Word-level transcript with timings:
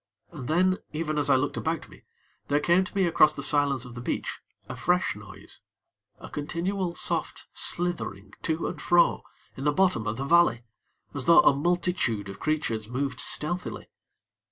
And 0.31 0.47
then, 0.47 0.79
even 0.93 1.19
as 1.19 1.29
I 1.29 1.35
looked 1.35 1.57
about 1.57 1.87
me, 1.87 2.01
there 2.47 2.59
came 2.59 2.83
to 2.85 2.95
me 2.95 3.05
across 3.05 3.33
the 3.33 3.43
silence 3.43 3.85
of 3.85 3.93
the 3.93 4.01
beach 4.01 4.39
a 4.67 4.75
fresh 4.75 5.15
noise, 5.15 5.61
a 6.19 6.27
continual 6.27 6.95
soft 6.95 7.45
slithering 7.53 8.33
to 8.41 8.65
and 8.67 8.81
fro 8.81 9.21
in 9.55 9.63
the 9.63 9.71
bottom 9.71 10.07
of 10.07 10.17
the 10.17 10.25
valley, 10.25 10.63
as 11.13 11.25
though 11.25 11.41
a 11.41 11.55
multitude 11.55 12.29
of 12.29 12.39
creatures 12.39 12.89
moved 12.89 13.19
stealthily. 13.19 13.91